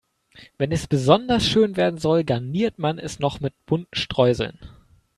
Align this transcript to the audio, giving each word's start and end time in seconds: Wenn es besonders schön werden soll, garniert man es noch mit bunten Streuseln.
Wenn 0.57 0.71
es 0.71 0.87
besonders 0.87 1.45
schön 1.47 1.77
werden 1.77 1.99
soll, 1.99 2.23
garniert 2.23 2.79
man 2.79 2.97
es 2.97 3.19
noch 3.19 3.39
mit 3.39 3.53
bunten 3.67 3.95
Streuseln. 3.95 4.57